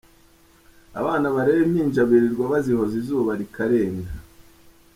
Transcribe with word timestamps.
Abana 0.99 1.27
barera 1.35 1.61
impinja 1.65 2.01
birirwa 2.09 2.43
bazihoza 2.51 2.93
izuba 3.01 3.31
rikarenga. 3.39 4.11